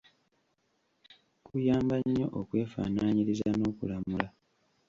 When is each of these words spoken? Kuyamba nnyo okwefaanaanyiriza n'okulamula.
Kuyamba 1.45 1.95
nnyo 2.03 2.27
okwefaanaanyiriza 2.39 3.49
n'okulamula. 3.57 4.27